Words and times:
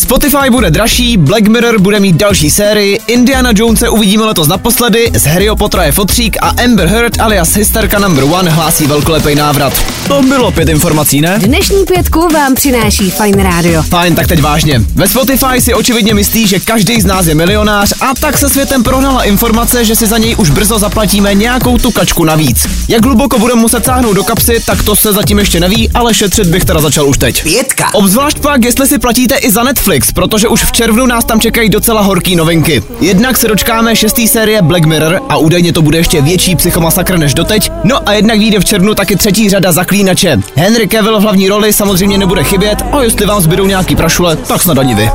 Spotify 0.00 0.50
bude 0.50 0.70
dražší, 0.70 1.16
Black 1.16 1.48
Mirror 1.48 1.78
bude 1.78 2.00
mít 2.00 2.16
další 2.16 2.50
sérii, 2.50 2.98
Indiana 3.06 3.50
Jonese 3.54 3.88
uvidíme 3.88 4.24
letos 4.24 4.48
naposledy, 4.48 5.10
z 5.14 5.26
Harryho 5.26 5.56
Pottera 5.56 5.84
je 5.84 5.92
fotřík 5.92 6.36
a 6.40 6.48
Amber 6.64 6.88
Heard 6.88 7.20
alias 7.20 7.56
Hysterka 7.56 7.98
number 7.98 8.24
one 8.24 8.50
hlásí 8.50 8.86
velkolepý 8.86 9.34
návrat. 9.34 9.72
To 10.08 10.22
bylo 10.22 10.52
pět 10.52 10.68
informací, 10.68 11.20
ne? 11.20 11.38
Dnešní 11.38 11.84
pětku 11.84 12.28
vám 12.28 12.54
přináší 12.54 13.10
Fine 13.10 13.42
Radio. 13.42 13.82
Fajn, 13.82 14.14
tak 14.14 14.26
teď 14.26 14.40
vážně. 14.40 14.82
Ve 14.94 15.08
Spotify 15.08 15.60
si 15.60 15.74
očividně 15.74 16.14
myslí, 16.14 16.46
že 16.46 16.60
každý 16.60 17.00
z 17.00 17.04
nás 17.04 17.26
je 17.26 17.34
milionář 17.34 17.92
a 18.00 18.14
tak 18.20 18.38
se 18.38 18.48
světem 18.48 18.82
prohnala 18.82 19.22
informace, 19.22 19.84
že 19.84 19.96
si 19.96 20.06
za 20.06 20.18
něj 20.18 20.34
už 20.38 20.50
brzo 20.50 20.78
zaplatíme 20.78 21.34
nějakou 21.34 21.78
tu 21.78 21.90
kačku 21.90 22.24
navíc. 22.24 22.66
Jak 22.88 23.04
hluboko 23.04 23.38
budeme 23.38 23.60
muset 23.60 23.84
sáhnout 23.84 24.12
do 24.12 24.24
kapsy, 24.24 24.62
tak 24.66 24.82
to 24.82 24.96
se 24.96 25.12
zatím 25.12 25.38
ještě 25.38 25.60
neví, 25.60 25.90
ale 25.94 26.14
šetřit 26.14 26.46
bych 26.46 26.64
teda 26.64 26.80
začal 26.80 27.08
už 27.08 27.18
teď. 27.18 27.42
Pětka. 27.42 27.94
Obzvlášť 27.94 28.38
pak, 28.38 28.64
jestli 28.64 28.86
si 28.86 28.98
platíte 28.98 29.36
i 29.36 29.50
za 29.50 29.62
Netflix, 29.62 29.89
protože 30.12 30.48
už 30.48 30.64
v 30.64 30.72
červnu 30.72 31.06
nás 31.06 31.24
tam 31.24 31.40
čekají 31.40 31.68
docela 31.68 32.00
horký 32.00 32.36
novinky. 32.36 32.82
Jednak 33.00 33.36
se 33.36 33.48
dočkáme 33.48 33.96
šestý 33.96 34.28
série 34.28 34.62
Black 34.62 34.84
Mirror 34.84 35.20
a 35.28 35.36
údajně 35.36 35.72
to 35.72 35.82
bude 35.82 35.98
ještě 35.98 36.22
větší 36.22 36.56
psychomasakr 36.56 37.18
než 37.18 37.34
doteď. 37.34 37.72
No 37.84 38.08
a 38.08 38.12
jednak 38.12 38.38
vyjde 38.38 38.60
v 38.60 38.64
červnu 38.64 38.94
taky 38.94 39.16
třetí 39.16 39.50
řada 39.50 39.72
Zaklínače. 39.72 40.38
Henry 40.54 40.88
Cavill 40.88 41.18
v 41.18 41.22
hlavní 41.22 41.48
roli 41.48 41.72
samozřejmě 41.72 42.18
nebude 42.18 42.44
chybět 42.44 42.82
a 42.92 43.02
jestli 43.02 43.26
vám 43.26 43.40
zbydou 43.40 43.66
nějaký 43.66 43.96
prašule, 43.96 44.36
tak 44.36 44.62
snad 44.62 44.78
ani 44.78 44.94
vy. 44.94 45.10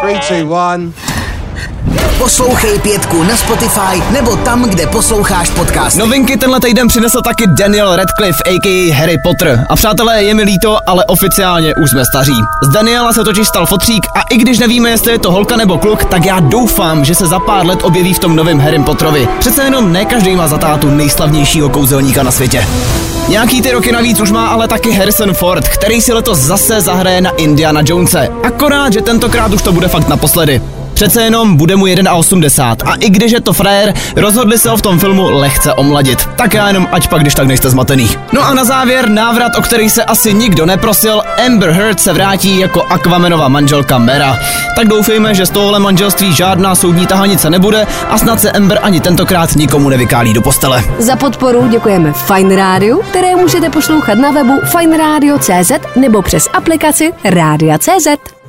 Three, 0.00 0.20
two, 0.28 0.54
one. 0.54 0.92
Poslouchej 2.18 2.78
pětku 2.78 3.22
na 3.22 3.36
Spotify 3.36 4.02
nebo 4.10 4.36
tam, 4.36 4.62
kde 4.62 4.86
posloucháš 4.86 5.50
podcast. 5.50 5.96
Novinky 5.96 6.36
tenhle 6.36 6.60
týden 6.60 6.88
přinesl 6.88 7.20
taky 7.24 7.46
Daniel 7.46 7.96
Radcliffe, 7.96 8.42
a.k.a. 8.46 8.94
Harry 8.94 9.16
Potter. 9.24 9.66
A 9.68 9.76
přátelé, 9.76 10.22
je 10.24 10.34
mi 10.34 10.42
líto, 10.42 10.78
ale 10.86 11.04
oficiálně 11.04 11.74
už 11.74 11.90
jsme 11.90 12.04
staří. 12.04 12.42
Z 12.62 12.68
Daniela 12.68 13.12
se 13.12 13.24
totiž 13.24 13.48
stal 13.48 13.66
fotřík 13.66 14.06
a 14.16 14.20
i 14.30 14.36
když 14.36 14.58
nevíme, 14.58 14.90
jestli 14.90 15.12
je 15.12 15.18
to 15.18 15.32
holka 15.32 15.56
nebo 15.56 15.78
kluk, 15.78 16.04
tak 16.04 16.24
já 16.24 16.40
doufám, 16.40 17.04
že 17.04 17.14
se 17.14 17.26
za 17.26 17.38
pár 17.38 17.66
let 17.66 17.78
objeví 17.82 18.14
v 18.14 18.18
tom 18.18 18.36
novém 18.36 18.60
Harry 18.60 18.78
Potterovi. 18.78 19.28
Přece 19.38 19.62
jenom 19.62 19.92
ne 19.92 20.04
každý 20.04 20.36
má 20.36 20.48
za 20.48 20.58
tátu 20.58 20.90
nejslavnějšího 20.90 21.68
kouzelníka 21.68 22.22
na 22.22 22.30
světě. 22.30 22.66
Nějaký 23.28 23.62
ty 23.62 23.70
roky 23.70 23.92
navíc 23.92 24.20
už 24.20 24.30
má 24.30 24.48
ale 24.48 24.68
taky 24.68 24.92
Harrison 24.92 25.34
Ford, 25.34 25.68
který 25.68 26.00
si 26.00 26.12
letos 26.12 26.38
zase 26.38 26.80
zahraje 26.80 27.20
na 27.20 27.30
Indiana 27.30 27.80
Jonese. 27.84 28.28
Akorát, 28.42 28.92
že 28.92 29.00
tentokrát 29.00 29.52
už 29.52 29.62
to 29.62 29.72
bude 29.72 29.88
fakt 29.88 30.08
naposledy. 30.08 30.62
Přece 31.00 31.22
jenom 31.22 31.56
bude 31.56 31.76
mu 31.76 31.86
1,80 31.86 32.76
a 32.84 32.94
i 32.94 33.10
když 33.10 33.32
je 33.32 33.40
to 33.40 33.52
frajer, 33.52 33.94
rozhodli 34.16 34.58
se 34.58 34.70
ho 34.70 34.76
v 34.76 34.82
tom 34.82 34.98
filmu 34.98 35.30
lehce 35.30 35.74
omladit. 35.74 36.28
Tak 36.36 36.54
já 36.54 36.68
jenom 36.68 36.88
ať 36.92 37.08
pak 37.08 37.20
když 37.20 37.34
tak 37.34 37.46
nejste 37.46 37.70
zmatený. 37.70 38.10
No 38.32 38.46
a 38.46 38.54
na 38.54 38.64
závěr 38.64 39.08
návrat, 39.08 39.52
o 39.58 39.62
který 39.62 39.90
se 39.90 40.04
asi 40.04 40.34
nikdo 40.34 40.66
neprosil, 40.66 41.22
Amber 41.46 41.70
Heard 41.70 42.00
se 42.00 42.12
vrátí 42.12 42.58
jako 42.58 42.82
Aquamanova 42.82 43.48
manželka 43.48 43.98
Mera. 43.98 44.38
Tak 44.76 44.88
doufejme, 44.88 45.34
že 45.34 45.46
z 45.46 45.50
tohohle 45.50 45.78
manželství 45.78 46.32
žádná 46.32 46.74
soudní 46.74 47.06
tahanice 47.06 47.50
nebude 47.50 47.86
a 48.10 48.18
snad 48.18 48.40
se 48.40 48.52
Amber 48.52 48.78
ani 48.82 49.00
tentokrát 49.00 49.56
nikomu 49.56 49.88
nevykálí 49.88 50.32
do 50.32 50.42
postele. 50.42 50.84
Za 50.98 51.16
podporu 51.16 51.68
děkujeme 51.68 52.12
Fine 52.12 52.56
Radio, 52.56 52.98
které 52.98 53.36
můžete 53.36 53.70
poslouchat 53.70 54.14
na 54.14 54.30
webu 54.30 54.60
fineradio.cz 54.64 55.72
nebo 55.96 56.22
přes 56.22 56.48
aplikaci 56.52 57.12
Rádia.cz. 57.24 58.39